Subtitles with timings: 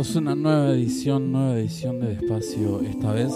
[0.00, 2.80] es una nueva edición, nueva edición de Despacio.
[2.80, 3.34] Esta vez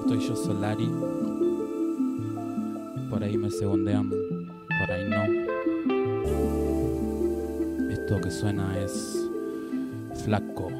[0.00, 0.90] estoy yo Solari.
[3.08, 5.22] Por ahí me segundean, por ahí no.
[7.90, 9.26] Esto que suena es
[10.22, 10.70] Flaco.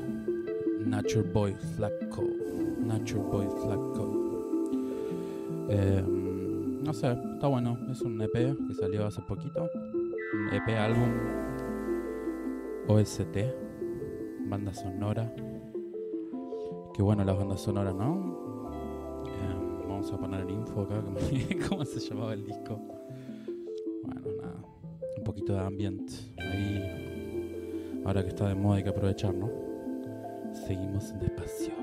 [0.85, 2.23] Nature Boy Flaco.
[2.85, 4.05] Nature Boy Flaco.
[5.71, 7.79] Em, no sé, está bueno.
[7.91, 9.71] Es un EP que salió hace poquito.
[10.35, 11.11] Un EP álbum
[12.89, 13.72] OST
[14.53, 15.33] banda sonora.
[16.93, 19.25] Qué bueno las bandas sonoras, ¿no?
[19.27, 21.03] Eh, vamos a poner el info acá,
[21.71, 22.79] cómo se llamaba el disco.
[24.03, 24.63] Bueno, nada,
[25.17, 26.13] un poquito de ambiente.
[26.37, 29.51] Ahí, ahora que está de moda hay que aprovechar, ¿no?
[30.53, 31.82] Seguimos despacio.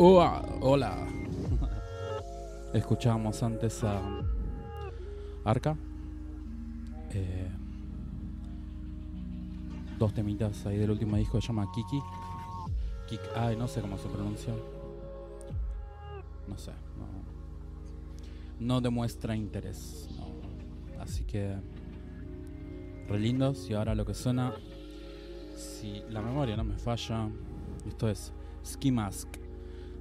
[0.00, 1.08] Hola, hola.
[2.72, 4.00] Escuchábamos antes a
[5.44, 5.76] Arca.
[7.10, 7.50] Eh,
[9.98, 12.00] dos temitas ahí del último disco se llama Kiki.
[13.08, 14.54] Kik, ay, no sé cómo se pronuncia.
[16.46, 16.70] No sé.
[18.60, 20.08] No, no demuestra interés.
[20.16, 21.02] no.
[21.02, 21.56] Así que.
[23.08, 23.68] Re lindos.
[23.68, 24.54] Y ahora lo que suena.
[25.56, 27.28] Si la memoria no me falla.
[27.84, 28.32] Esto es
[28.64, 29.47] Ski Mask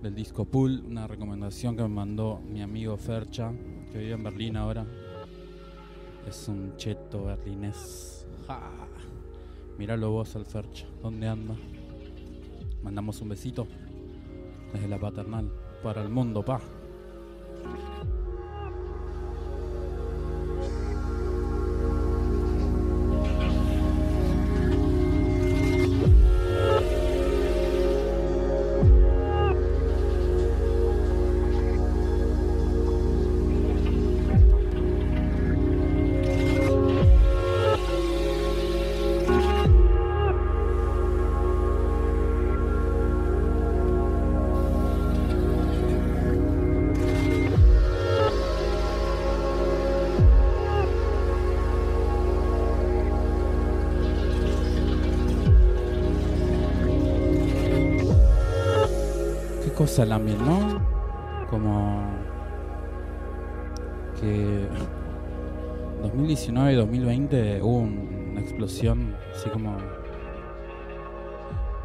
[0.02, 3.52] del disco Pool, una recomendación que me mandó mi amigo Fercha,
[3.92, 4.86] que vive en Berlín ahora.
[6.28, 8.28] Es un cheto berlinés.
[8.48, 8.88] Ja.
[9.78, 11.56] Míralo vos al Fercha, ¿dónde anda?
[12.84, 13.68] Mandamos un besito
[14.74, 15.52] desde la paternal
[15.84, 16.60] para el mundo, pa.
[59.98, 61.48] Cosa la ¿no?
[61.50, 62.04] Como
[64.22, 64.68] que
[66.04, 69.76] 2019 y 2020 hubo un- una explosión así como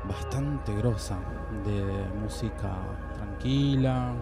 [0.07, 1.19] bastante grosa
[1.65, 2.77] de música
[3.15, 4.13] tranquila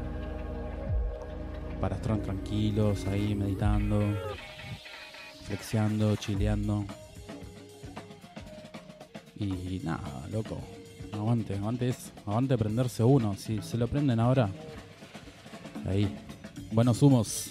[1.80, 4.00] para estar tranquilos ahí meditando,
[5.46, 6.84] flexiando, chileando.
[9.34, 10.60] Y nada, loco.
[11.12, 12.10] Aguante, aguante eso.
[12.26, 13.34] Aguante prenderse uno.
[13.36, 14.48] Si se lo prenden ahora.
[15.86, 16.16] Ahí.
[16.72, 17.50] Buenos humos.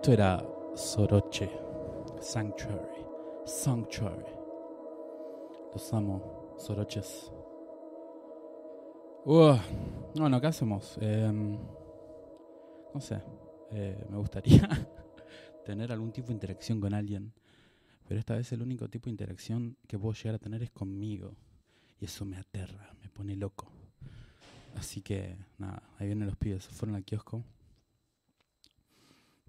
[0.00, 0.42] Esto era
[0.74, 1.50] Soroche,
[2.22, 3.04] Sanctuary,
[3.44, 4.24] Sanctuary.
[5.74, 7.30] Los amo, Soroches.
[9.26, 9.58] Uh,
[10.14, 10.96] bueno, ¿qué hacemos?
[11.02, 11.58] Em,
[12.94, 13.20] no sé,
[13.72, 14.66] eh, me gustaría
[15.66, 17.34] tener algún tipo de interacción con alguien,
[18.08, 21.36] pero esta vez el único tipo de interacción que puedo llegar a tener es conmigo,
[22.00, 23.70] y eso me aterra, me pone loco.
[24.76, 27.44] Así que nada, ahí vienen los pibes, fueron al kiosco.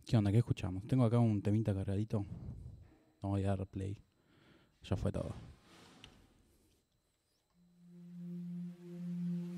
[0.06, 0.32] ¿Qué onda?
[0.32, 0.86] ¿Qué escuchamos?
[0.88, 2.26] Tengo acá un temita cargadito.
[3.22, 3.98] No voy a dar play.
[4.84, 5.36] Ya fue todo.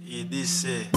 [0.01, 0.89] Y dice...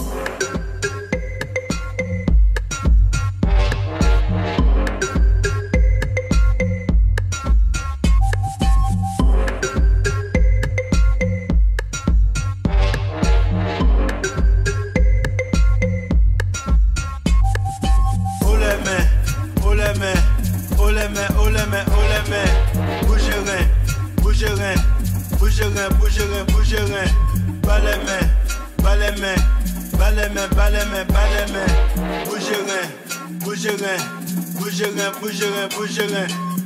[35.27, 36.66] bougerin, bougerin.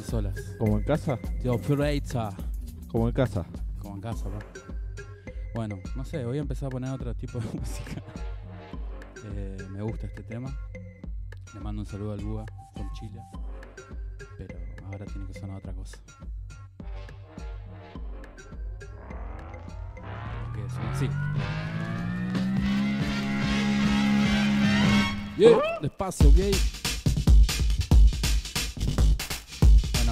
[0.00, 0.34] Consolas.
[0.58, 2.32] como en casa, The Operator.
[2.88, 3.44] como en casa.
[3.78, 4.38] Como en casa, pa.
[5.54, 8.02] Bueno, no sé, voy a empezar a poner otro tipo de música.
[9.34, 10.54] Eh, me gusta este tema.
[11.54, 13.20] Le mando un saludo al Buga con Chile.
[14.38, 15.98] Pero ahora tiene que sonar otra cosa.
[20.54, 21.08] Que suena así.
[25.36, 26.52] Yeah, despacio, gay.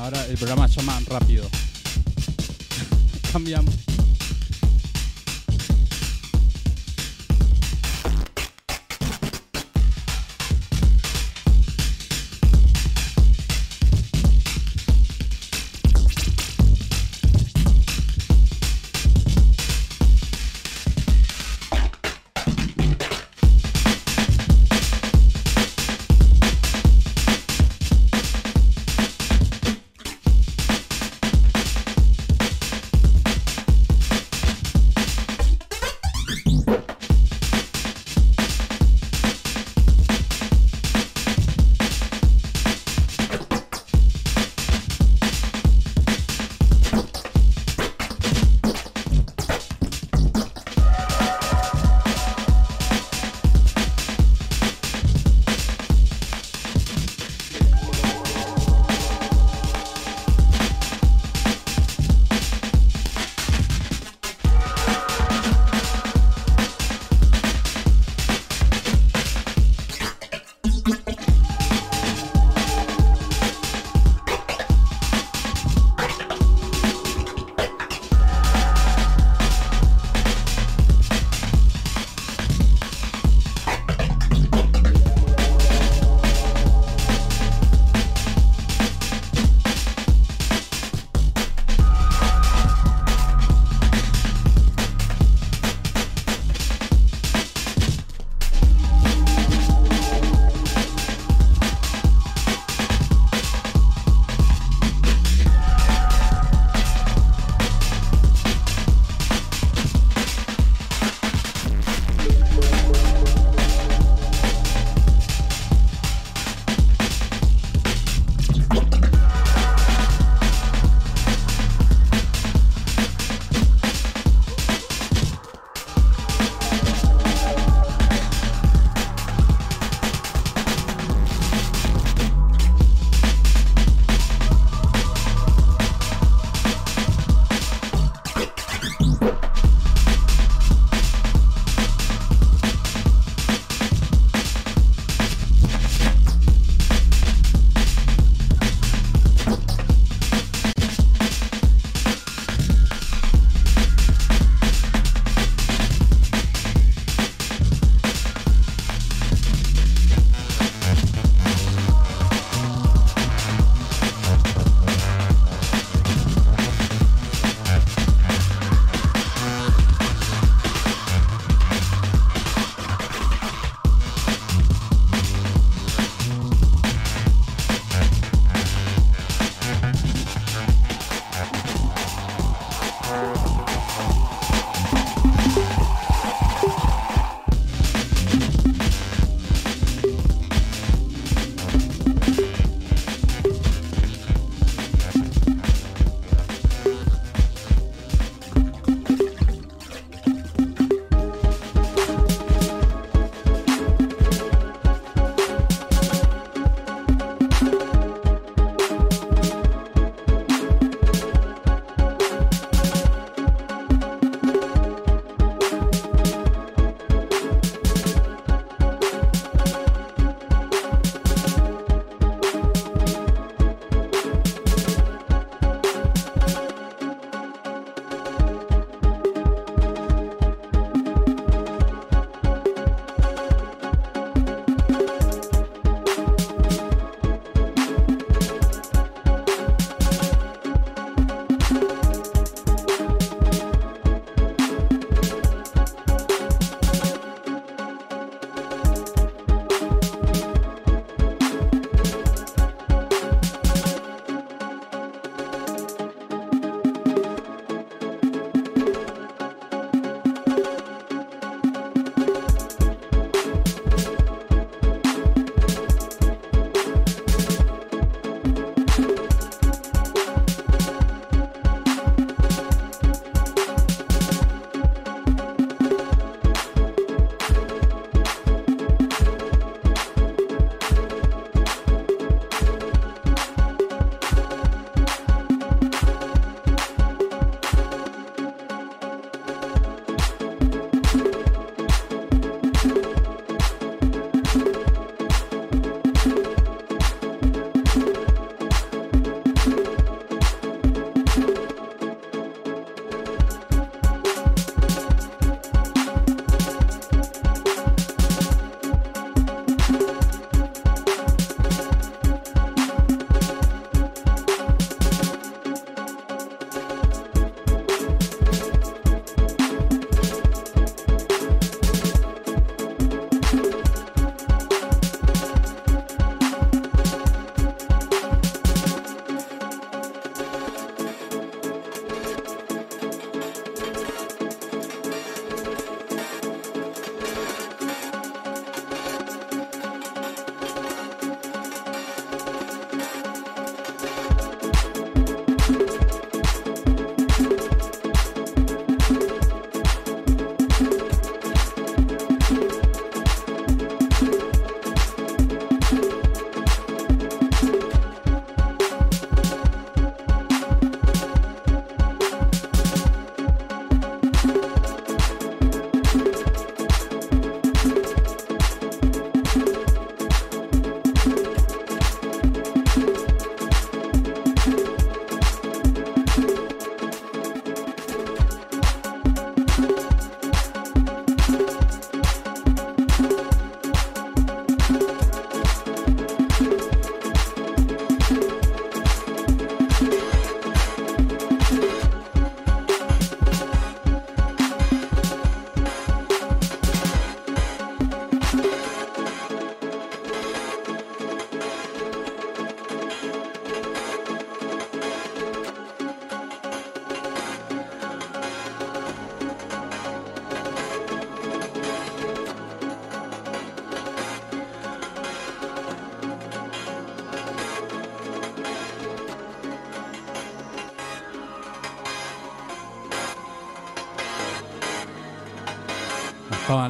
[0.08, 1.44] Ahora el programa se llama Rápido.
[3.32, 3.74] Cambiamos.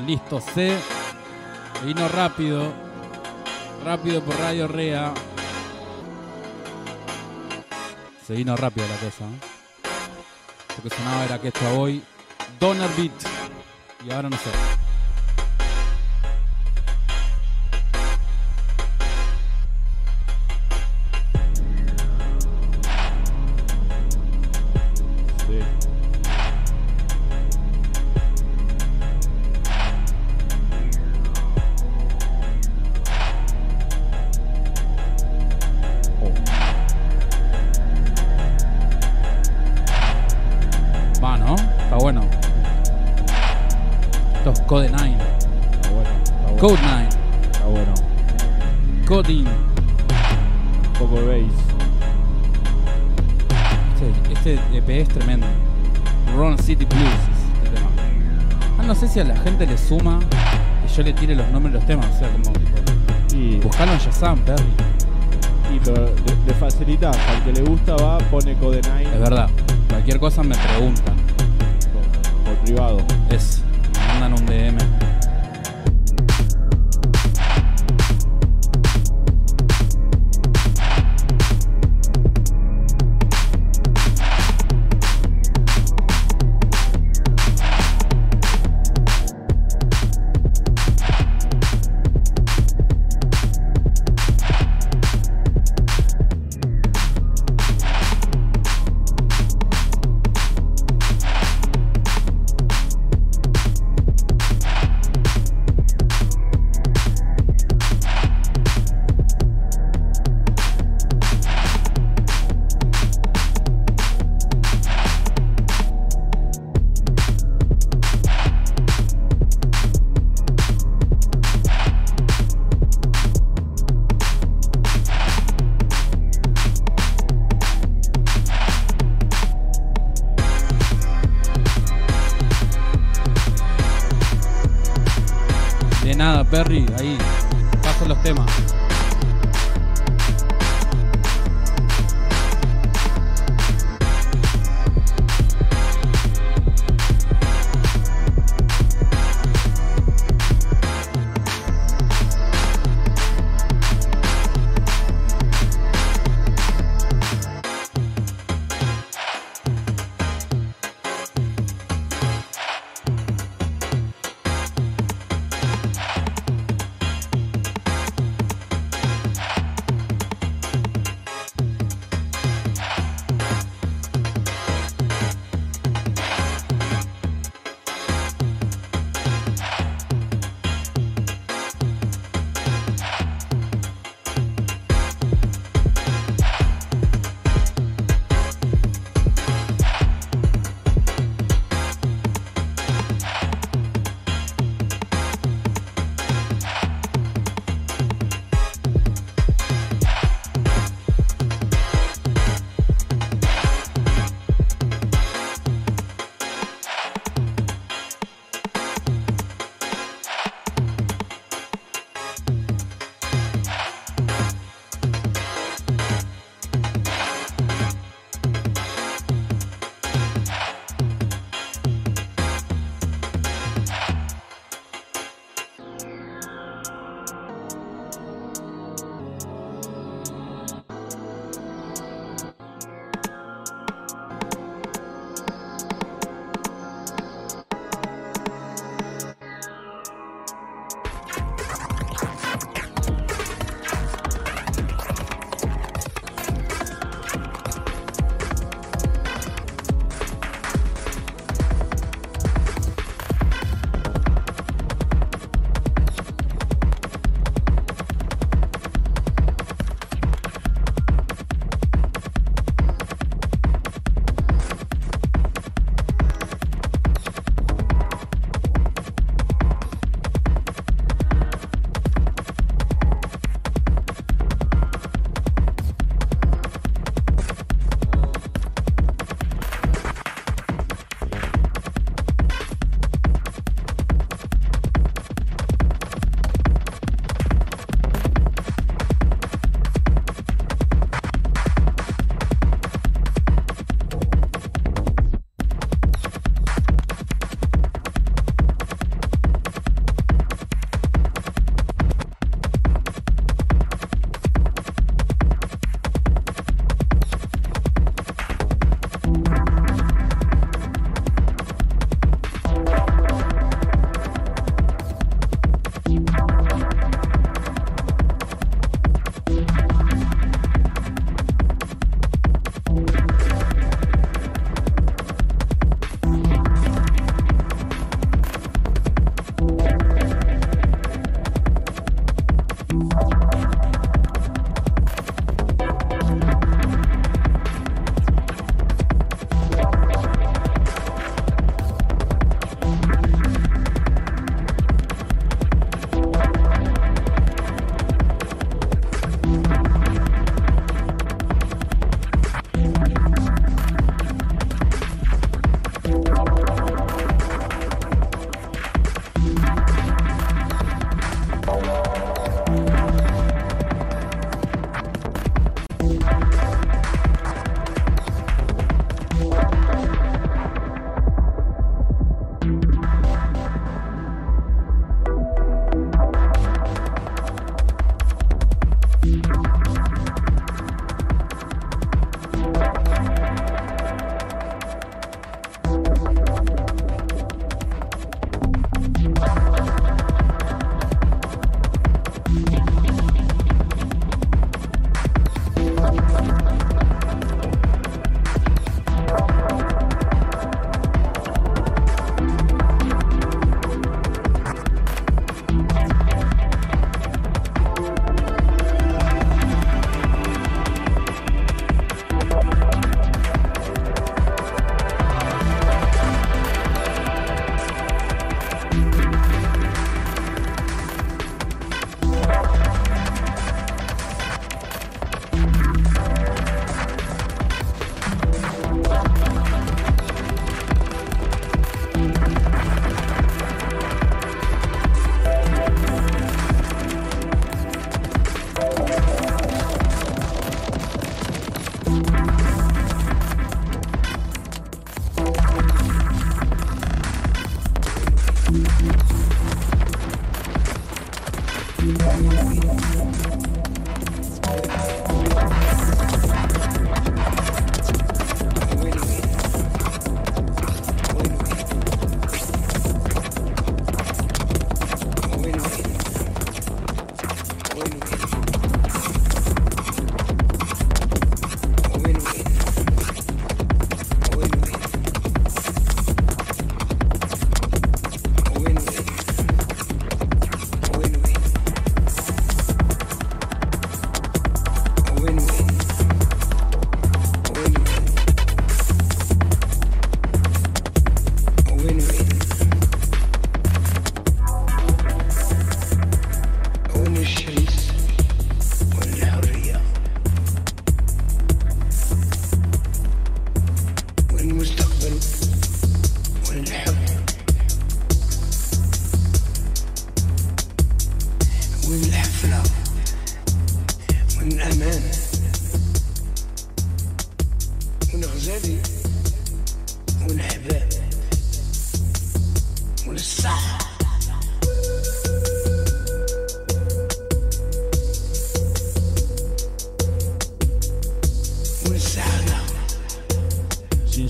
[0.08, 0.42] Listos.
[0.54, 0.74] Se
[1.84, 2.72] vino rápido.
[3.84, 5.12] Rápido por Radio Rea.
[8.26, 9.24] Se vino rápido la cosa.
[9.24, 9.38] ¿eh?
[10.76, 12.02] Lo que sonaba era que esto hoy.
[12.58, 13.12] Donner Beat.
[14.06, 14.87] Y ahora no sé.
[44.92, 45.16] 9.
[45.72, 46.10] está bueno.
[46.22, 46.60] Está bueno.
[46.60, 47.08] Code 9.
[47.52, 47.94] Está bueno.
[49.06, 49.44] Coding.
[50.98, 51.54] Poco bass.
[53.94, 55.46] Este, este EP es tremendo.
[56.36, 57.90] Run City Blues es este tema.
[58.78, 61.72] Ah, no sé si a la gente le suma que yo le tire los nombres
[61.72, 62.06] de los temas.
[62.14, 64.62] O sea, como tipo, Y, buscalo en Shazam, Perry.
[65.74, 67.16] y pero le, le facilitas.
[67.28, 69.48] Al que le gusta va, pone Code 9 Es verdad.
[69.88, 71.16] Cualquier cosa me preguntan.
[71.92, 72.98] por, por privado.
[73.30, 73.62] Es,
[74.28, 74.97] me mandan un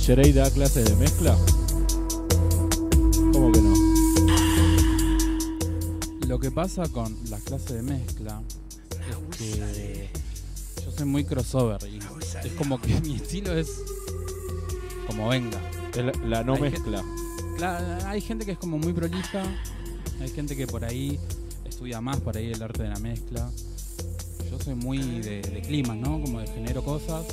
[0.09, 1.37] ¿Gingerade da clases de mezcla?
[3.31, 3.75] ¿Cómo que no?
[6.27, 8.41] Lo que pasa con las clases de mezcla
[8.91, 10.09] es que
[10.83, 13.83] yo soy muy crossover y es como que mi estilo es
[15.07, 15.61] como venga.
[15.95, 17.05] Es la, la no Hay mezcla.
[17.59, 19.43] Claro, hay gente que es como muy prolija,
[20.23, 21.21] hay gente que por ahí
[21.67, 23.51] estudia más por ahí el arte de la mezcla.
[24.51, 26.19] Yo soy muy de, de climas, ¿no?
[26.19, 27.27] Como de genero cosas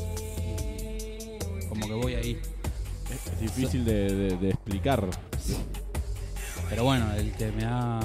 [1.76, 2.38] como que voy ahí.
[3.48, 5.08] Difícil de, de- de explicar.
[6.70, 8.00] Pero bueno, el que me ha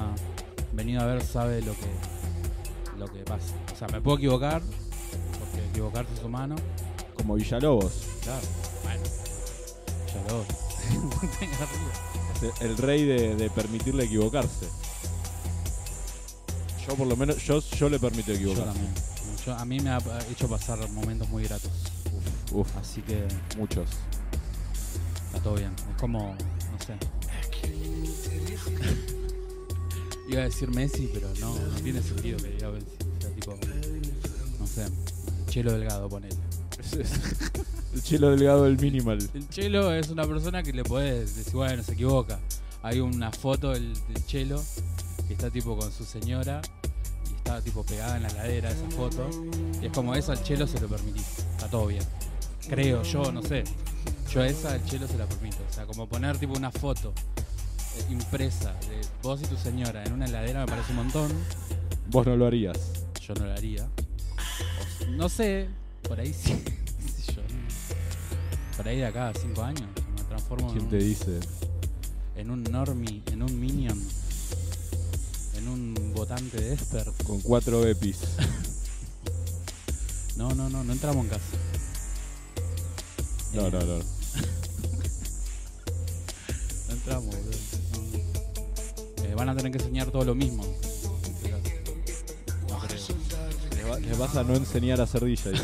[0.72, 3.54] venido a ver sabe lo que lo que pasa.
[3.72, 4.60] O sea, me puedo equivocar,
[5.38, 6.56] porque equivocarse es humano.
[7.14, 7.92] Como Villalobos.
[8.22, 8.46] Claro.
[8.84, 9.02] Bueno,
[10.06, 10.44] ya lo
[12.48, 14.66] Es el rey de, de permitirle equivocarse.
[16.86, 18.64] Yo por lo menos, yo, yo le permito Yo equivocarse.
[18.72, 18.94] también.
[19.46, 19.98] Yo- a mí me ha
[20.30, 21.70] hecho pasar momentos muy gratos.
[22.52, 23.26] Uf, Así que
[23.56, 23.88] muchos.
[25.30, 25.72] Está todo bien.
[25.90, 26.34] Es como,
[26.72, 26.94] no sé.
[30.28, 32.86] Iba a decir Messi, pero no, no tiene sentido que diga Messi.
[33.16, 33.56] O sea, tipo,
[34.58, 34.86] no sé,
[35.48, 36.36] Chelo Delgado, ponele.
[37.92, 39.18] El chelo delgado del minimal.
[39.34, 42.38] El Chelo es una persona que le podés decir, bueno, se equivoca.
[42.82, 44.62] Hay una foto del, del Chelo
[45.26, 46.62] que está tipo con su señora
[47.30, 49.28] y está tipo pegada en la ladera esa foto.
[49.82, 51.40] Y es como eso al Chelo se lo permitís.
[51.52, 52.04] Está todo bien.
[52.68, 53.64] Creo yo, no sé.
[54.32, 55.58] Yo esa al Chelo se la permito.
[55.68, 57.12] O sea, como poner tipo una foto
[57.96, 61.30] eh, impresa de vos y tu señora en una heladera me parece un montón.
[62.08, 62.78] Vos no lo harías.
[63.20, 63.88] Yo no lo haría.
[65.02, 65.68] O no sé,
[66.02, 66.62] por ahí sí.
[67.34, 67.42] yo.
[68.76, 71.40] Por ahí de acá a cinco años me transformo en ¿Quién un, te dice?
[72.36, 74.00] en un normie, en un minion,
[75.56, 77.12] en un votante de Esper.
[77.26, 78.18] Con cuatro EPIs.
[80.36, 81.42] No, no, no, no entramos en casa.
[83.52, 83.98] No, no, no.
[86.88, 87.50] No entramos, boludo.
[87.92, 89.24] No.
[89.24, 90.64] Eh, van a tener que enseñar todo lo mismo.
[90.64, 92.98] No creo.
[93.76, 95.52] Les, va- les vas a no enseñar a hacer DJ.
[95.52, 95.58] ¿Te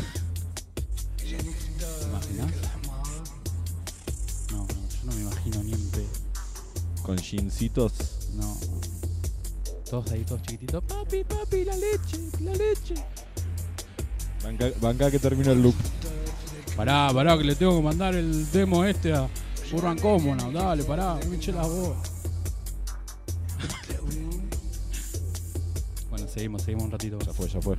[2.05, 2.51] imaginas?
[4.51, 6.07] No, no, yo no me imagino ni en pedo.
[7.03, 7.93] Con jeansitos.
[8.35, 8.57] No.
[9.89, 10.83] Todos ahí, todos chiquititos.
[10.83, 12.95] Papi, papi, la leche, la leche.
[14.43, 15.75] Banca, banca que termina el loop.
[16.77, 19.27] Pará, pará, que le tengo que mandar el demo este a
[19.73, 20.53] Urban Common.
[20.53, 21.97] Dale, pará, me eché la voz.
[26.11, 27.17] bueno, seguimos, seguimos un ratito.
[27.25, 27.77] Ya fue, ya fue.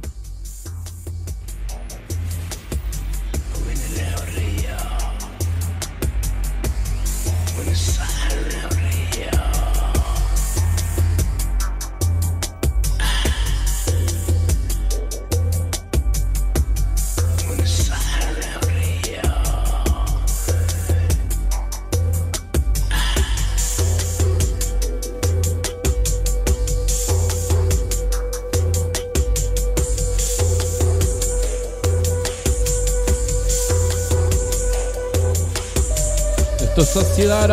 [36.92, 37.48] Sociedad.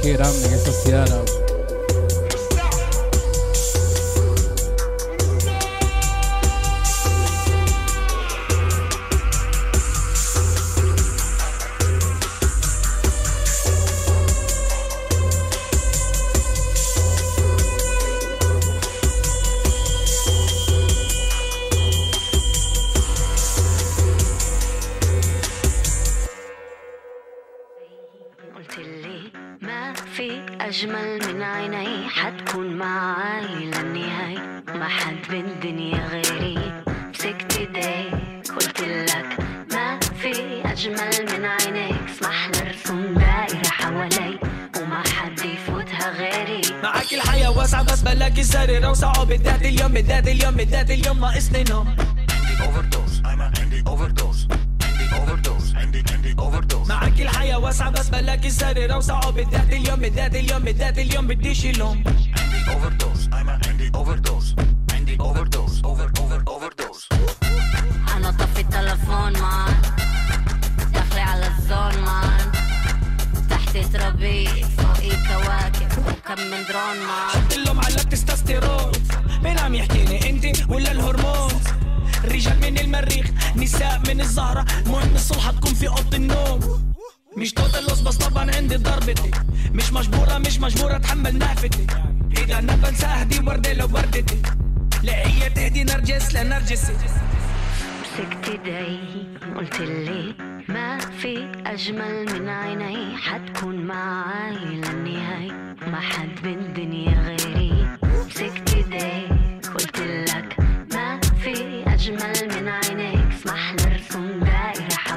[0.00, 1.31] Qué grande es Sociedad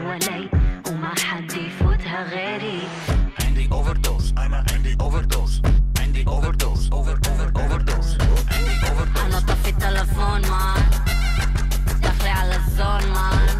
[0.06, 0.49] حوالي
[0.89, 2.82] وما حد يفوتها غيري.
[3.43, 5.62] عندي اوفر دوز أنا عندي اوفر دوز
[5.99, 8.18] عندي اوفر دوز اوفر اوفر اوفر دوز
[8.51, 10.89] عندي اوفر دوز أنا طفي التلفون مان
[12.01, 13.60] داخلي على الزون مان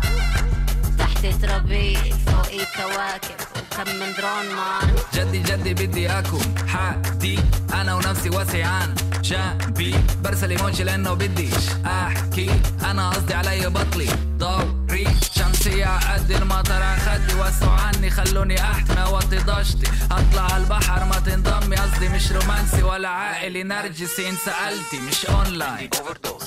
[0.99, 7.39] تحتي ترابيت فوقي كواكب وكم من درون مان جدي جدي بدي اكون حدي.
[7.73, 12.49] أنا ونفسي واسعان جنبي برسل إيموجي لأنه بديش أحكي.
[12.91, 14.07] أنا قصدي علي بطلي.
[14.37, 21.19] ضوء دوري شمسية قد المطر خدي وسعوا عني خلوني احتمي اوطي ضجتي أطلع البحر ما
[21.19, 23.63] تنضمي قصدي مش رومانسي ولا عائلي.
[23.63, 25.89] نرجسي إن سألتي مش اونلاين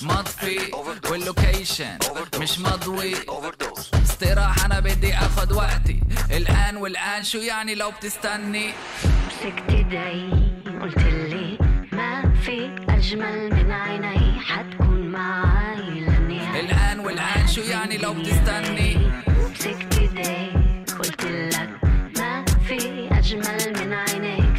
[0.03, 0.59] مطفي
[1.11, 1.99] واللوكيشن
[2.41, 3.15] مش مضوي.
[4.03, 6.01] استراحة أنا بدي اخد وقتي.
[6.31, 8.71] الآن والآن شو يعني لو بتستني؟
[9.27, 10.31] مسكت ايدي
[10.83, 11.59] قلت لي
[11.93, 14.28] ما في أجمل من عيني.
[17.59, 18.97] شو يعني لو بتستني؟
[22.19, 24.59] ما في أجمل من عينيك.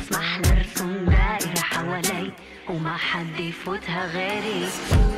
[1.06, 2.32] دايرة حوالي
[2.70, 5.09] وما حد يفوتها غيري.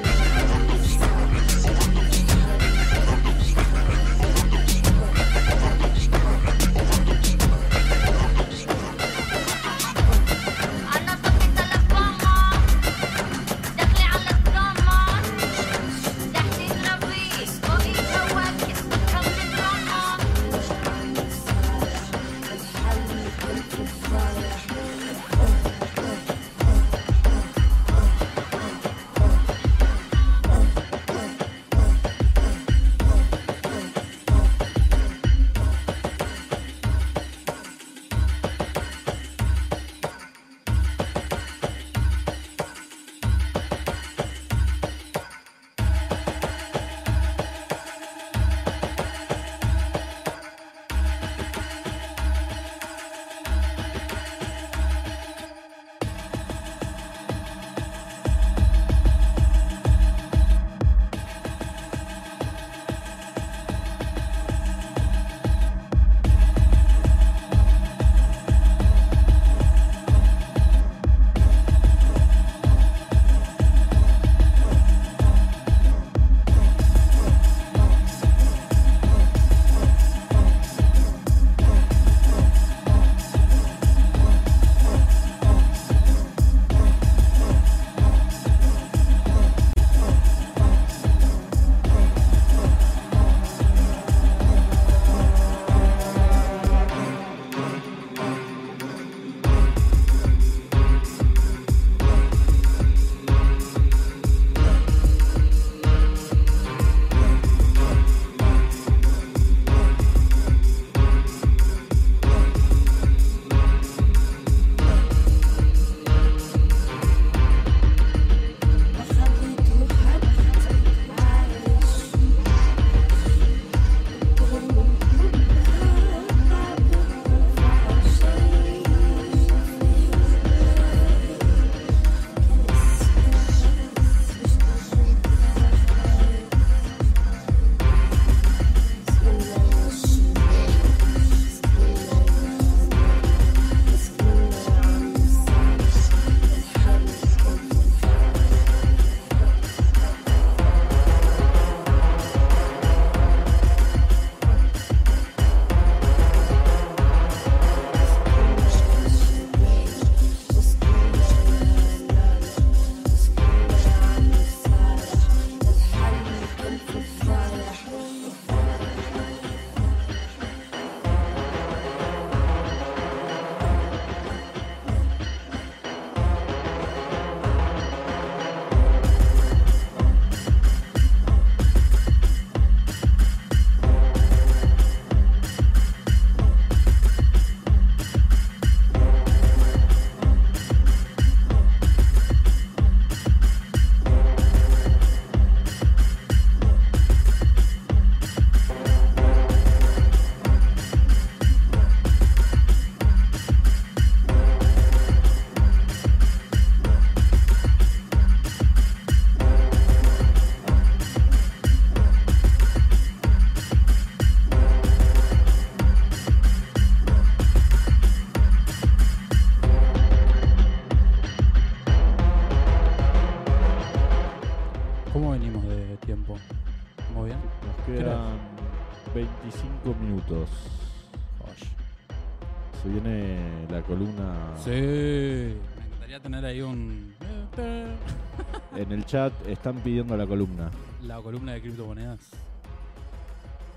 [239.12, 240.72] Chat están pidiendo la columna.
[241.04, 242.32] La columna de criptomonedas.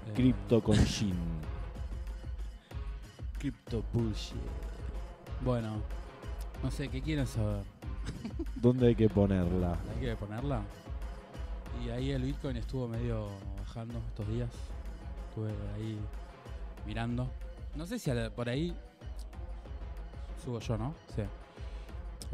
[0.07, 1.17] Eh, Crypto con Shin.
[3.41, 4.37] Crypto bullshit.
[5.45, 5.83] Bueno,
[6.63, 7.65] no sé, ¿qué quieren saber?
[8.55, 9.77] ¿Dónde hay que ponerla?
[9.97, 10.63] Hay que ponerla.
[11.85, 13.27] Y ahí el Bitcoin estuvo medio
[13.59, 14.51] bajando estos días.
[15.31, 15.99] Estuve ahí
[16.87, 17.29] mirando.
[17.75, 18.73] No sé si por ahí
[20.45, 20.95] subo yo, ¿no?
[21.17, 21.23] Sí.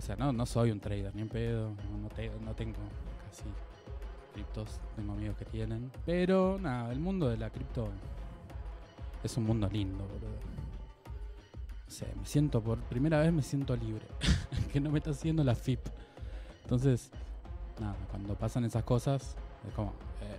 [0.00, 1.68] O sea, no, no soy un trader, ni en pedo.
[1.90, 2.78] No, no te- no tengo
[3.28, 3.44] casi
[4.32, 4.80] criptos.
[4.96, 5.90] Tengo amigos que tienen.
[6.06, 7.88] Pero nada, el mundo de la cripto
[9.22, 10.40] es un mundo lindo, boludo.
[11.86, 14.06] No sé, me siento por primera vez me siento libre.
[14.72, 15.80] que no me está haciendo la FIP.
[16.62, 17.10] Entonces,
[17.78, 19.36] nada, cuando pasan esas cosas,
[19.68, 19.90] es como.
[20.22, 20.38] eh.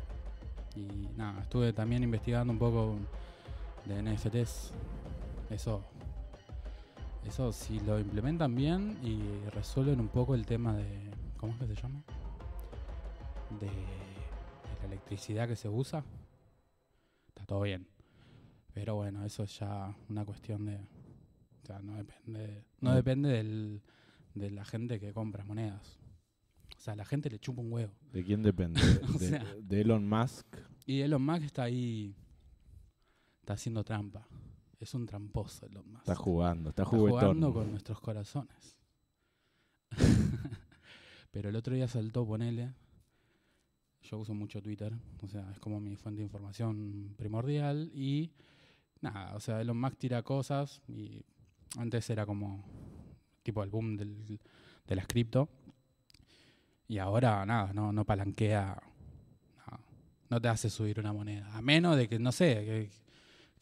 [0.79, 2.95] Y nada, estuve también investigando un poco
[3.85, 4.71] de NFTs.
[5.51, 5.83] Eso.
[7.25, 11.11] Eso, si lo implementan bien y resuelven un poco el tema de.
[11.37, 12.03] ¿Cómo es que se llama?
[13.59, 16.03] De, de la electricidad que se usa.
[17.29, 17.87] Está todo bien.
[18.73, 20.75] Pero bueno, eso es ya una cuestión de.
[20.75, 22.65] O sea, no depende.
[22.79, 22.95] No Mm.
[22.95, 23.81] depende del,
[24.33, 25.99] de la gente que compra monedas.
[26.75, 27.93] O sea, la gente le chupa un huevo.
[28.11, 28.81] ¿De quién depende?
[29.15, 29.45] O De, sea.
[29.61, 30.47] de Elon Musk.
[30.87, 32.15] Y Elon Musk está ahí.
[33.41, 34.27] Está haciendo trampa.
[34.81, 36.01] Es un tramposo Elon Musk.
[36.01, 38.75] Está jugando, está Está jugando con nuestros corazones.
[41.31, 42.73] Pero el otro día saltó, ponele.
[44.01, 47.91] Yo uso mucho Twitter, o sea, es como mi fuente de información primordial.
[47.93, 48.31] Y
[49.01, 51.23] nada, o sea, Elon Musk tira cosas y
[51.77, 52.65] antes era como
[53.43, 54.39] tipo el boom del,
[54.87, 55.47] de las cripto.
[56.87, 58.81] Y ahora nada, no, no palanquea,
[59.67, 59.79] no,
[60.27, 61.55] no te hace subir una moneda.
[61.55, 63.00] A menos de que, no sé, que,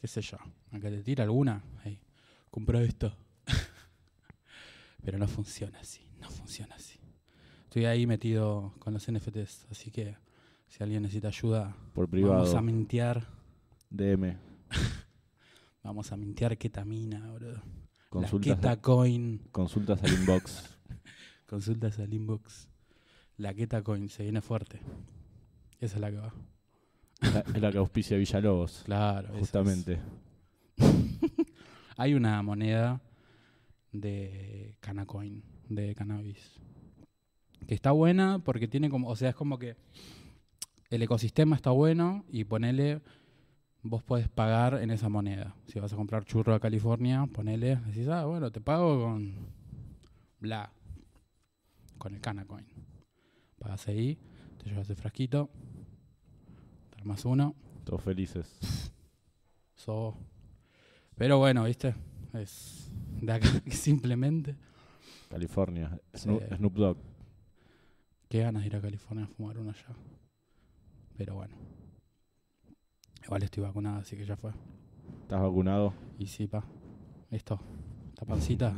[0.00, 0.38] qué sé yo,
[0.72, 1.62] a que te tira alguna.
[1.84, 2.00] Hey,
[2.50, 3.14] compro esto.
[5.04, 6.98] Pero no funciona así, no funciona así.
[7.64, 10.16] Estoy ahí metido con los NFTs, así que
[10.68, 12.34] si alguien necesita ayuda, Por privado.
[12.34, 13.26] vamos a mintear,
[13.90, 14.36] DM.
[15.82, 17.62] vamos a mintear ketamina, bro.
[18.08, 20.78] Consultas, La Ketacoin, consultas al inbox.
[21.46, 22.68] consultas al inbox.
[23.36, 24.80] La Ketacoin se viene fuerte.
[25.78, 26.34] Esa es la que va.
[27.20, 28.82] La- es la que auspicia Villalobos.
[28.84, 29.28] Claro.
[29.38, 29.98] Justamente.
[31.96, 33.00] Hay una moneda
[33.92, 36.58] de Canacoin, de cannabis.
[37.66, 39.76] Que está buena porque tiene como, o sea, es como que
[40.88, 43.00] el ecosistema está bueno y ponele,
[43.82, 45.54] vos podés pagar en esa moneda.
[45.66, 49.34] Si vas a comprar churro a California, ponele, decís, ah, bueno, te pago con
[50.40, 50.72] bla,
[51.98, 52.64] con el Canacoin.
[53.58, 54.18] Pagas ahí,
[54.62, 55.50] te llevas el frasquito,
[57.00, 58.92] armas uno, Todos felices.
[59.74, 60.14] So.
[61.16, 61.94] Pero bueno, viste,
[62.34, 62.90] es
[63.22, 64.54] de acá simplemente.
[65.30, 65.98] California.
[66.12, 66.24] Sí.
[66.24, 66.98] Snoop, Snoop Dogg.
[68.28, 69.96] Qué ganas de ir a California a fumar uno allá.
[71.16, 71.56] Pero bueno.
[73.24, 74.52] Igual estoy vacunado, así que ya fue.
[75.22, 75.94] ¿Estás vacunado?
[76.18, 76.62] Y sí, pa.
[77.30, 77.58] Esto,
[78.10, 78.74] esta pancita.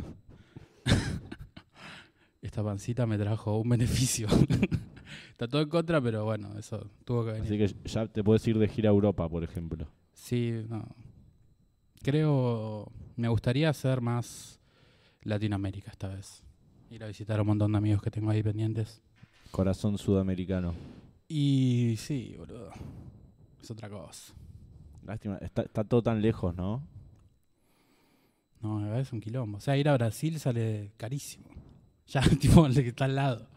[2.43, 4.29] esta pancita me trajo un beneficio.
[5.31, 7.47] Está todo en contra, pero bueno, eso tuvo que venir.
[7.47, 9.89] Así que ya te puedes ir de gira a Europa, por ejemplo.
[10.13, 10.87] Sí, no.
[12.03, 12.91] Creo.
[13.17, 14.61] Me gustaría hacer más
[15.23, 16.43] Latinoamérica esta vez.
[16.91, 19.03] Ir a visitar a un montón de amigos que tengo ahí pendientes.
[19.51, 20.75] Corazón sudamericano.
[21.29, 22.71] Y sí, boludo.
[23.63, 24.35] Es otra cosa.
[25.05, 26.87] Lástima, está, está todo tan lejos, ¿no?
[28.61, 29.59] No, es un quilombo.
[29.59, 31.49] O sea, ir a Brasil sale carísimo.
[32.07, 33.49] Ya, tipo, el que está al lado.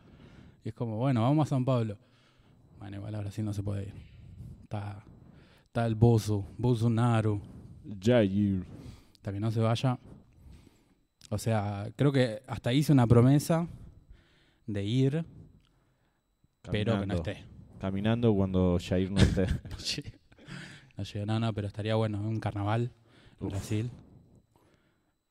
[0.66, 1.96] Y es como, bueno, vamos a San Pablo.
[2.80, 3.94] Bueno, igual a Brasil no se puede ir.
[4.64, 5.04] Está,
[5.68, 7.40] está el Bozo, Bolsonaro.
[8.02, 8.66] Jair.
[9.14, 10.00] hasta que no se vaya.
[11.30, 13.68] O sea, creo que hasta hice una promesa
[14.66, 15.24] de ir,
[16.72, 17.44] pero que no esté.
[17.80, 19.46] Caminando cuando Jair no esté.
[19.70, 20.14] No llegue.
[20.98, 22.92] No llegue, no, no, pero estaría bueno, un carnaval
[23.40, 23.52] en Uf.
[23.54, 23.92] Brasil.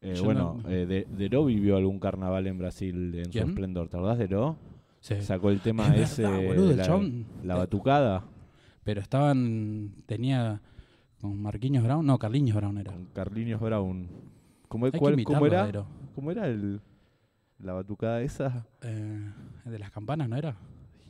[0.00, 3.44] Eh, bueno, no- eh, de, Deró vivió algún carnaval en Brasil en ¿Quién?
[3.46, 3.88] su esplendor.
[3.88, 4.56] ¿Te acordás de Deró?
[5.04, 5.20] Sí.
[5.20, 8.24] Sacó el tema Es ese verdad, boludo, la, la batucada
[8.84, 10.62] Pero estaban, tenía
[11.20, 12.92] con Marquinhos Brown, no, Carliños Brown era.
[12.92, 14.08] con Carlinhos Brown.
[14.68, 15.70] ¿Cómo, cuál- cómo era?
[16.14, 16.80] ¿Cómo era el,
[17.58, 18.66] la batucada esa?
[18.80, 19.30] Eh,
[19.66, 20.56] de las campanas, ¿no era?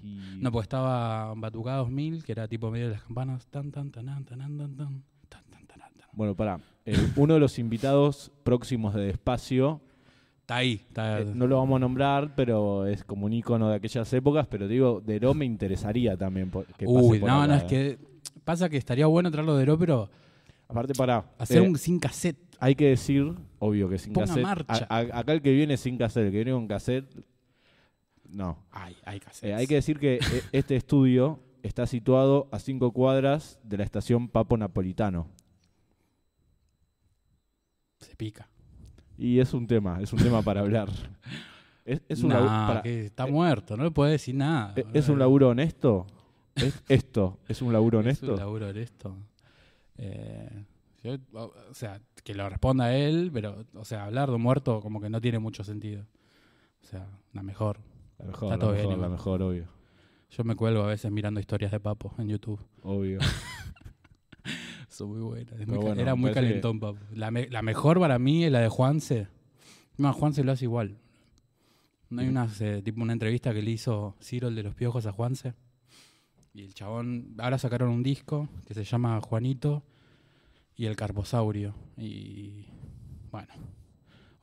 [0.02, 3.46] Y- No, pues estaba Batucada 2000, que era tipo medio de las campanas.
[3.46, 6.08] Tan, tan, tan, tan, tan, tan, tan, tan, tan, tan, tan, tan.
[6.14, 6.58] Bueno, pará.
[6.84, 9.80] Eh, uno de los invitados próximos de Despacio
[10.44, 10.74] Está ahí.
[10.88, 14.46] Está, Eh, no lo vamos a nombrar, pero es como un icono de aquellas épocas.
[14.46, 17.62] Pero digo, Deró me interesaría también po- que pase Uy, por no, acá, no, es
[17.62, 17.66] eh.
[17.66, 17.98] que
[18.44, 20.10] pasa que estaría bueno traerlo de Oro, pero
[20.68, 21.24] Aparte, para.
[21.38, 22.36] hacer un sin cassette.
[22.60, 24.42] Hay que decir, obvio que sin Ponga cassette.
[24.42, 24.86] marcha.
[24.90, 27.06] a- a- acá el que viene sin cassette, el que viene con cassette.
[28.28, 28.58] No.
[28.70, 30.20] Ay, hay Eh, hay que decir que eh,
[30.52, 35.26] este estudio está situado a cinco cuadras de la estación Papo Napolitano.
[38.00, 38.48] Se pica.
[39.18, 40.88] Y es un tema, es un tema para hablar.
[41.86, 44.72] Es, es un, Nah, labu- para- que está eh, muerto, no le puede decir nada.
[44.74, 46.06] eh, ¿Es un laburo honesto?
[46.54, 47.38] ¿Es esto?
[47.46, 48.36] ¿Es un laburo Es un honesto?
[48.42, 49.14] laburo honesto.
[49.98, 50.64] Eh,
[51.02, 54.98] yo- o sea, que lo responda él, pero, o sea, hablar de un muerto como
[54.98, 56.06] que no tiene mucho sentido.
[56.82, 57.80] O sea, la mejor.
[58.18, 59.68] La mejor, Está la todo mejor, bien la mejor, obvio.
[60.30, 62.60] Yo me cuelgo a veces mirando historias de Papo en YouTube.
[62.82, 63.18] Obvio.
[64.94, 65.54] Son muy buenas.
[65.66, 66.98] Muy bueno, era muy calentón, Papo.
[67.12, 69.28] La, me- la mejor para mí es la de Juanse.
[69.96, 70.98] No, Juanse lo hace igual.
[72.10, 75.06] No hay una, eh, tipo una entrevista que le hizo Ciro, el de los piojos,
[75.06, 75.54] a Juanse.
[76.52, 79.82] Y el chabón, ahora sacaron un disco que se llama Juanito
[80.76, 81.74] y el Carposaurio.
[81.96, 82.66] Y
[83.32, 83.52] bueno,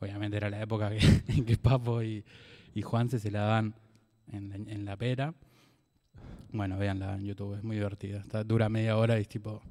[0.00, 0.98] obviamente era la época que,
[1.28, 2.24] en que Papo y,
[2.74, 3.74] y Juanse se la dan
[4.30, 5.34] en la, en la pera.
[6.52, 8.18] Bueno, véanla en YouTube, es muy divertida.
[8.20, 9.62] Está, dura media hora y es tipo,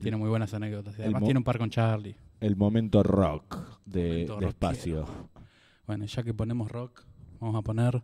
[0.00, 0.98] tiene muy buenas anécdotas.
[0.98, 5.06] Y además tiene un par con momento El momento rock de, Momento de espacio.
[5.86, 7.04] Bueno, ya que ponemos rock,
[7.40, 8.02] vamos a poner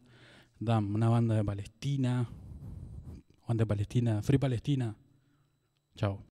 [0.59, 2.29] Dam, una banda de Palestina.
[3.47, 4.95] Banda de Palestina, Free Palestina.
[5.97, 6.32] Chao.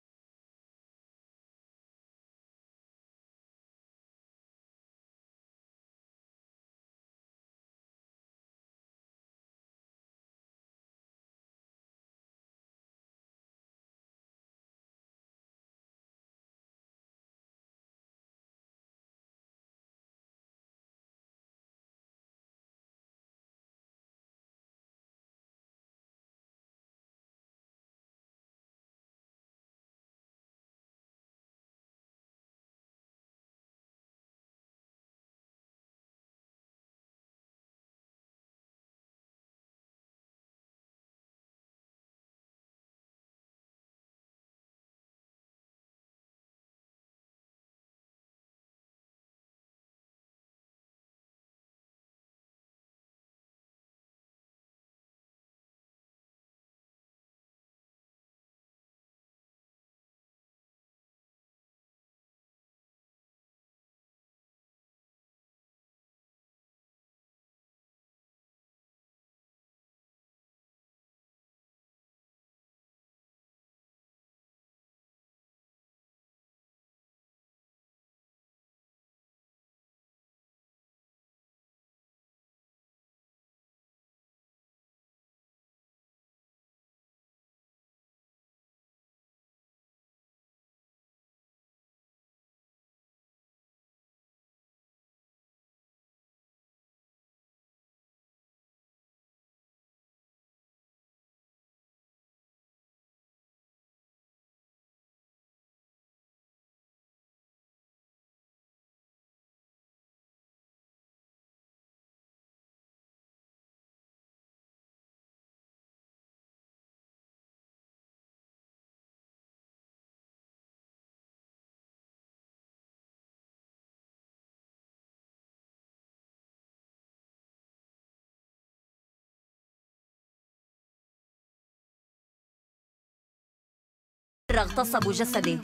[134.58, 135.58] اغتصبوا جسدي.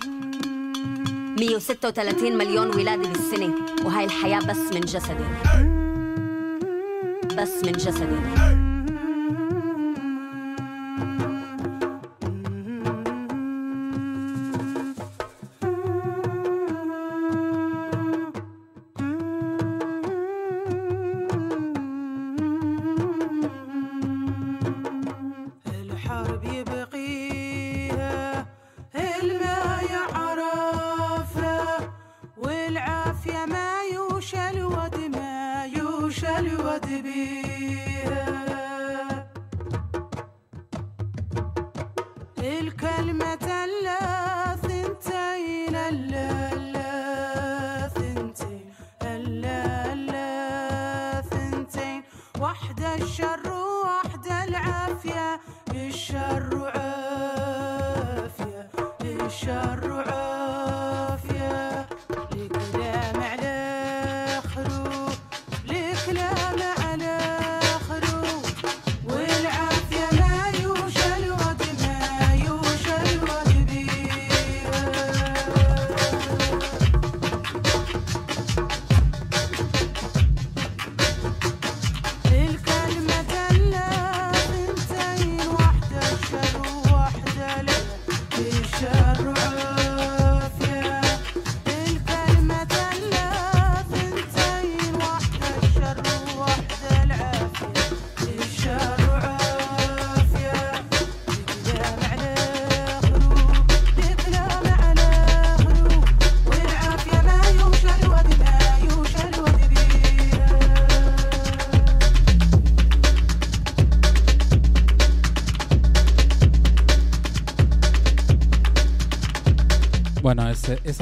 [1.41, 5.26] 136 مليون ولادة بالسنة وهاي الحياة بس من جسدي.
[7.37, 8.66] بس من جسدي.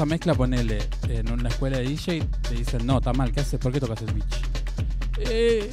[0.05, 0.77] Esa mezcla ponele
[1.09, 3.59] en una escuela de DJ, te dicen, no, está mal, ¿qué haces?
[3.59, 4.41] ¿Por qué tocas el bitch?
[5.17, 5.69] Eh,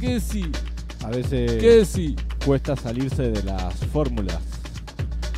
[0.00, 0.50] que sí,
[1.04, 2.16] A veces que sí.
[2.44, 4.38] cuesta salirse de las fórmulas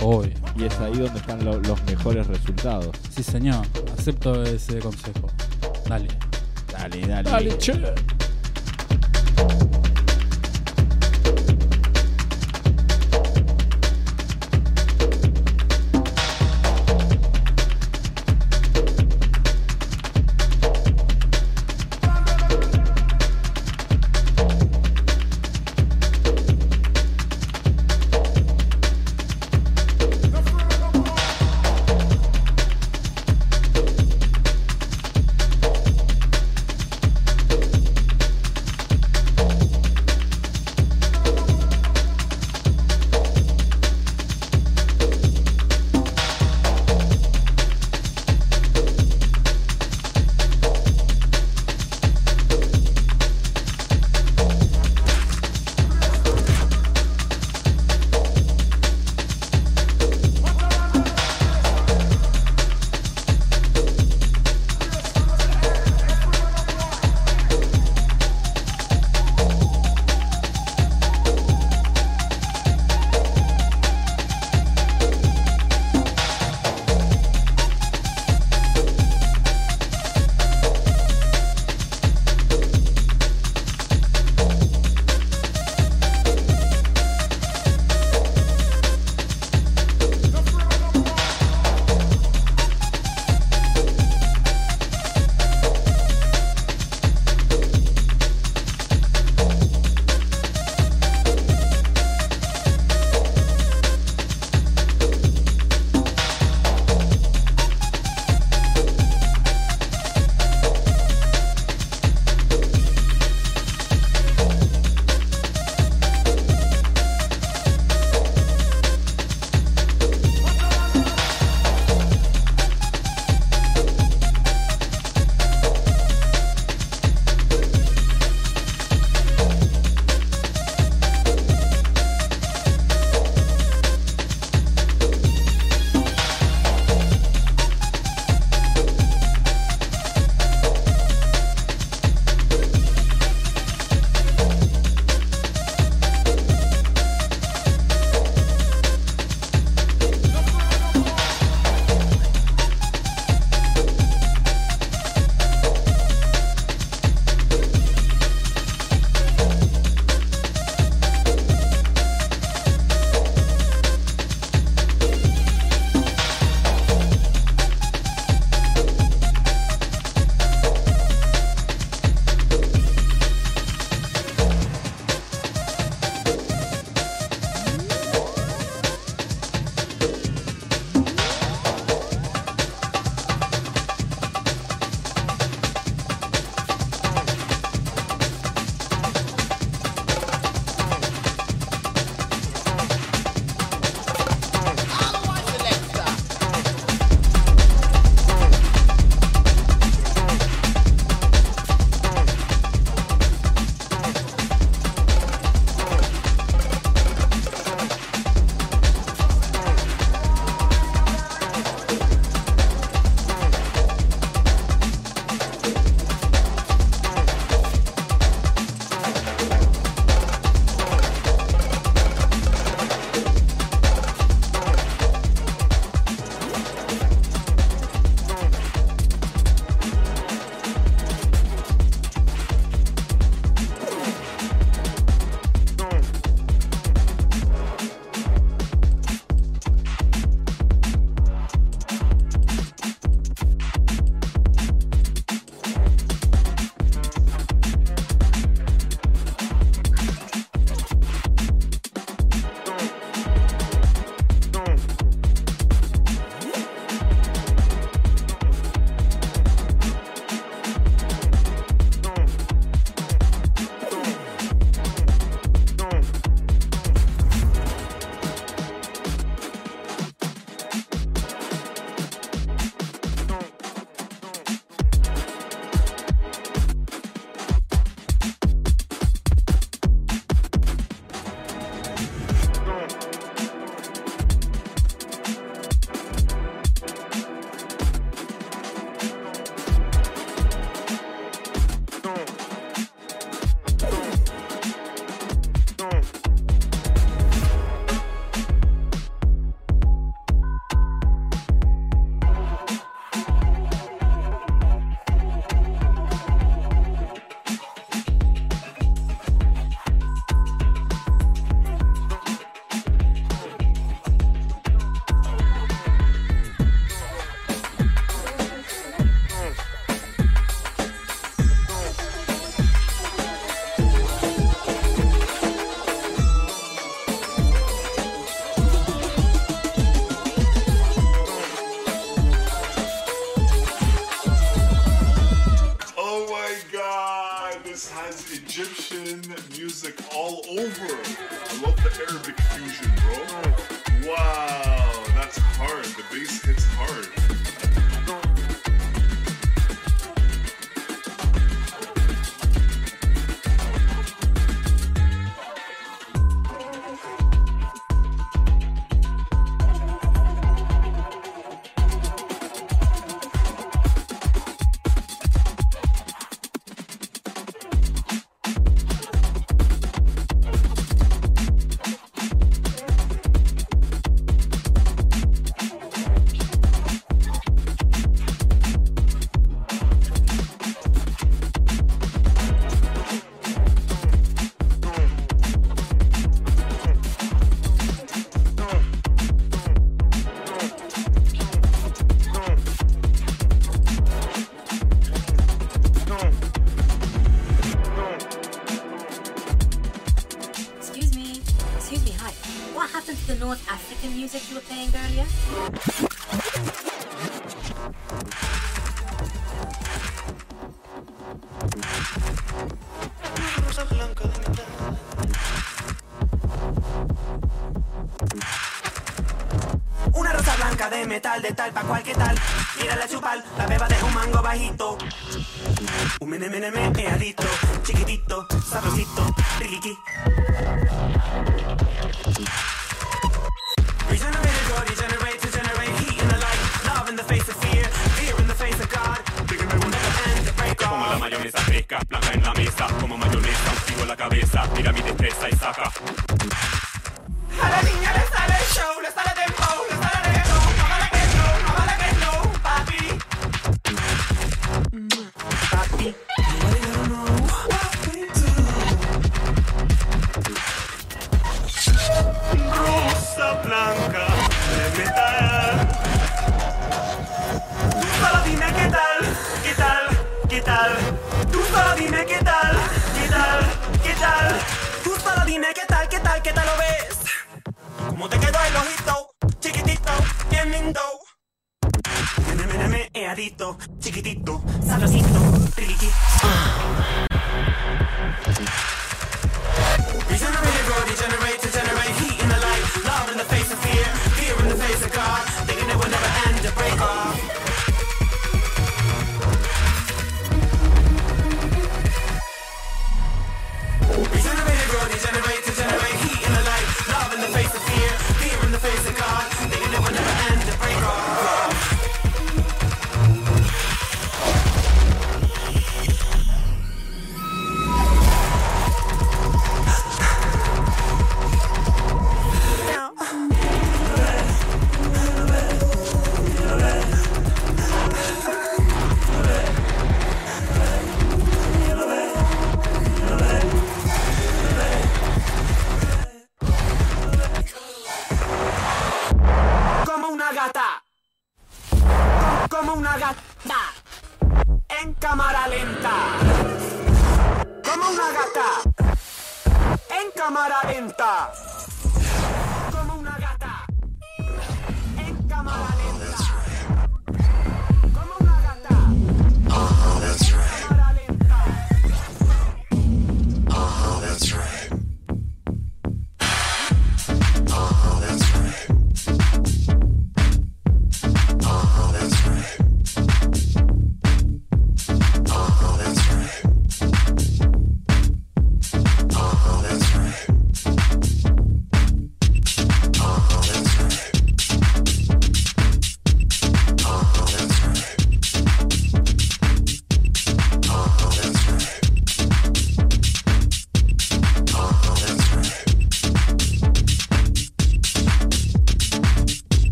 [0.00, 0.32] Obvio.
[0.56, 2.96] y es ahí donde están lo- los mejores resultados.
[3.14, 3.66] Sí, señor,
[3.98, 5.28] acepto ese consejo.
[5.86, 6.08] Dale.
[6.72, 7.30] Dale, dale.
[7.30, 7.72] Dale, che.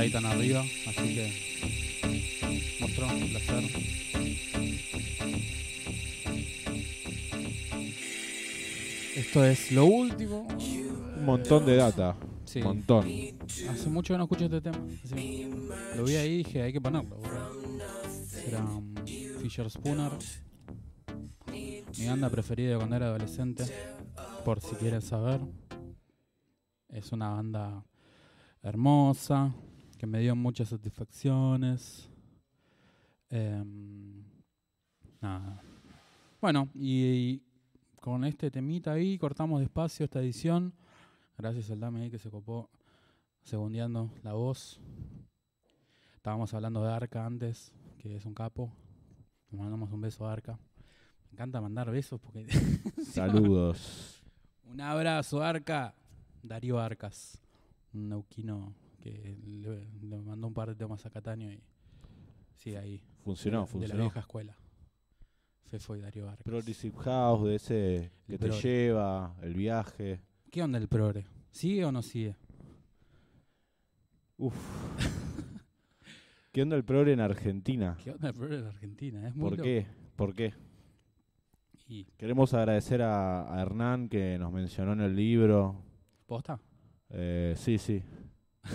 [0.00, 1.30] Ahí tan arriba, así que
[2.80, 3.64] mostró un placer.
[9.14, 10.48] Esto es lo último.
[11.18, 12.16] Un montón de data.
[12.46, 12.60] Sí.
[12.60, 13.06] Un montón.
[13.68, 14.78] Hace mucho que no escucho este tema.
[15.94, 17.18] Lo vi ahí y dije, hay que ponerlo.
[18.48, 18.94] Era um,
[19.42, 20.12] Fisher Spooner.
[21.52, 23.64] Mi banda preferida cuando era adolescente.
[24.46, 25.42] Por si quieren saber.
[26.88, 27.84] Es una banda
[28.62, 29.52] hermosa.
[30.00, 32.08] Que me dio muchas satisfacciones.
[33.28, 34.24] Em,
[35.20, 35.62] nada.
[36.40, 37.42] Bueno, y,
[38.00, 40.72] con este temita ahí cortamos despacio esta edición.
[41.36, 42.70] Gracias al Dame ahí que se copó
[43.42, 44.80] segundeando la voz.
[46.14, 48.72] Estábamos hablando de Arca antes, que es un capo.
[49.50, 50.58] Le mandamos un beso a Arca.
[51.26, 52.46] Me encanta mandar besos porque.
[53.04, 54.22] Saludos.
[54.64, 55.94] un abrazo, Arca.
[56.42, 57.38] Darío Arcas,
[57.92, 61.62] un neuquino que le, le mandó un par de temas a Cataño y
[62.54, 63.02] sigue ahí.
[63.24, 63.94] Funcionó, de, De funcionó.
[63.98, 64.56] la vieja escuela.
[65.64, 66.44] Fefo y Darío Arcas.
[66.44, 70.20] Progressive House, de ese que El te lleva, el viaje.
[70.50, 71.26] ¿Qué onda el progre?
[71.50, 72.36] ¿Sigue o no sigue?
[74.38, 74.54] Uf.
[76.52, 77.96] ¿Qué onda el progre en Argentina?
[78.02, 79.28] ¿Qué onda el progre en Argentina?
[79.28, 79.62] Es muy ¿Por loco.
[79.62, 79.86] qué?
[80.16, 80.54] ¿Por qué?
[81.86, 85.82] Y- Queremos agradecer a, a Hernán que nos mencionó en el libro.
[86.26, 86.60] ¿Posta?
[87.10, 88.02] Eh, sí, sí.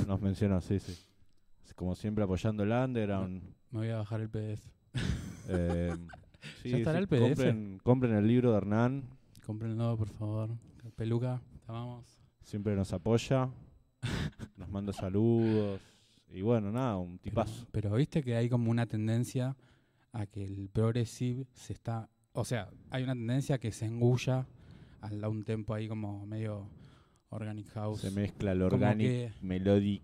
[0.08, 0.98] Nos mencionó, sí, sí.
[1.76, 3.44] Como siempre apoyando el underground.
[3.72, 4.66] Me voy a bajar el PDF.
[5.50, 5.94] Eh,
[6.64, 7.36] sí, ¿Ya estará sí, el PDF?
[7.36, 9.04] Compren, compren el libro de Hernán.
[9.46, 10.50] Cómprenlo, por favor.
[10.96, 12.06] Peluca, te amamos.
[12.44, 13.50] Siempre nos apoya.
[14.58, 15.82] Nos manda saludos.
[16.30, 17.68] Y bueno, nada, un tipazo.
[17.72, 19.56] Pero viste que hay como una tendencia
[20.12, 22.10] a que el progressive se está.
[22.34, 24.46] O sea, hay una tendencia a que se engulla
[25.02, 26.68] al da un tempo ahí como medio
[27.30, 28.02] organic house.
[28.02, 30.04] Se mezcla el organic, que- melodic,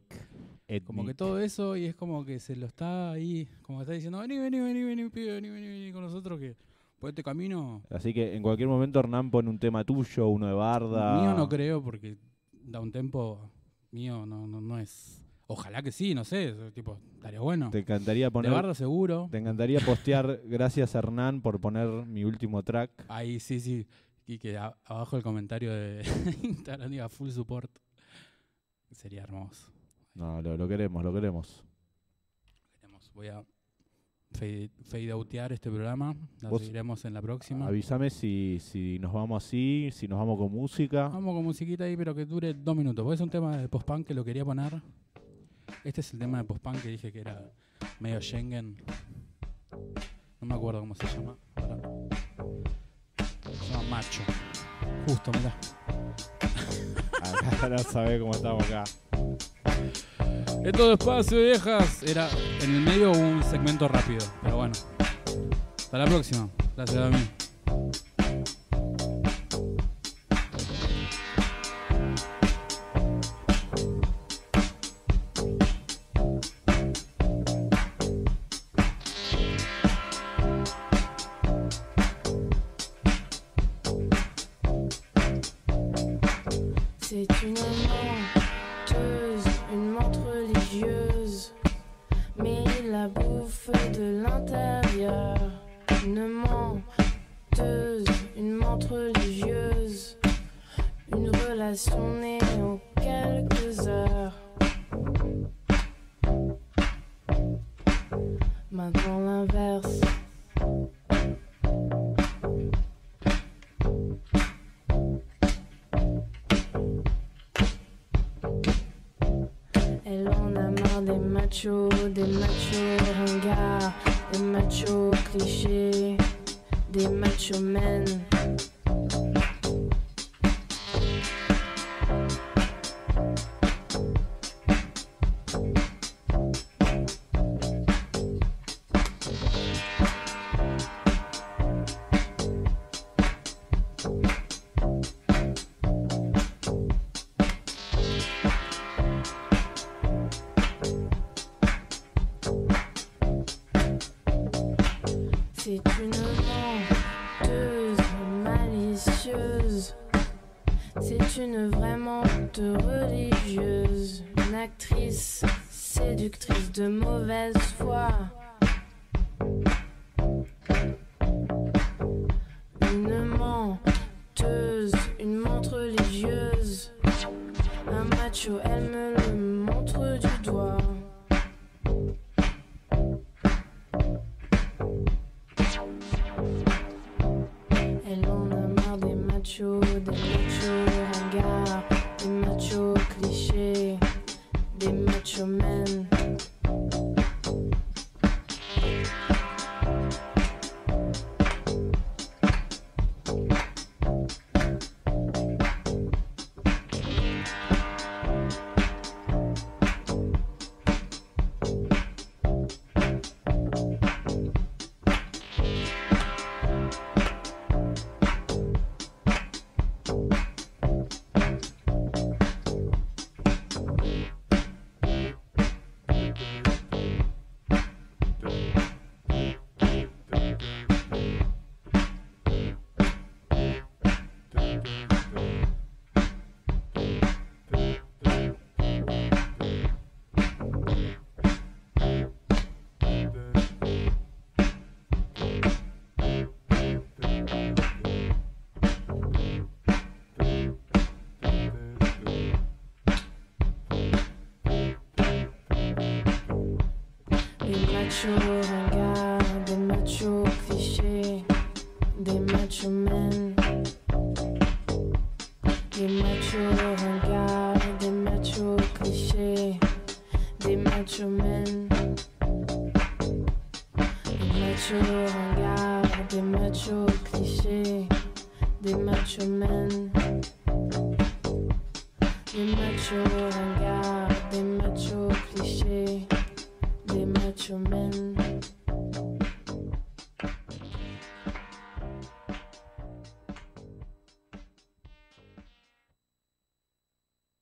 [0.86, 1.18] Como que ethnic.
[1.18, 4.38] todo eso y es como que se lo está ahí, como que está diciendo, vení,
[4.38, 6.56] vení, vení, vení, pibe, vení, vení, vení con nosotros que
[7.00, 10.54] por este camino Así que en cualquier momento Hernán pone un tema tuyo, uno de
[10.54, 11.20] Barda.
[11.20, 12.18] mío no creo porque
[12.64, 13.50] da un tempo
[13.92, 15.18] mío no, no, no es.
[15.48, 17.72] Ojalá que sí, no sé, tipo, estaría bueno.
[17.72, 18.52] Te encantaría poner.
[18.52, 19.28] De Barda seguro.
[19.30, 22.90] Te encantaría postear gracias Hernán por poner mi último track.
[23.10, 23.86] Ahí sí, sí.
[24.32, 26.04] Y que a- abajo el comentario de
[26.44, 27.70] Instagram diga full support.
[28.90, 29.70] Sería hermoso.
[30.14, 31.62] No, lo, lo queremos, lo queremos.
[32.80, 33.44] Queremos- Voy a
[34.32, 36.16] fade, fade outear este programa.
[36.50, 37.68] Vos seguiremos en la próxima.
[37.68, 41.10] Avísame si, si nos vamos así, si nos vamos con música.
[41.10, 43.04] Vamos con musiquita ahí, pero que dure dos minutos.
[43.04, 44.82] Porque es un tema de post-punk que lo quería poner.
[45.84, 47.52] Este es el tema de post-punk que dije que era
[48.00, 48.78] medio Schengen.
[50.40, 51.38] No me acuerdo cómo se llama.
[51.56, 51.82] Ahora.
[55.08, 55.56] Justo, mirá.
[57.52, 58.84] Acá no sabe cómo estamos acá.
[60.64, 62.04] En todo espacio, viejas.
[62.04, 62.30] Era
[62.62, 64.74] en el medio un segmento rápido, pero bueno.
[65.78, 66.50] Hasta la próxima.
[66.76, 67.30] Gracias a mí.